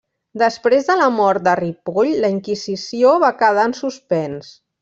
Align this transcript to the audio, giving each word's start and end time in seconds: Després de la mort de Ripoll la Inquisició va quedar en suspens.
Després 0.41 0.87
de 0.91 0.95
la 1.01 1.09
mort 1.17 1.43
de 1.49 1.53
Ripoll 1.59 2.11
la 2.25 2.33
Inquisició 2.39 3.15
va 3.25 3.33
quedar 3.43 3.71
en 3.73 3.81
suspens. 3.85 4.55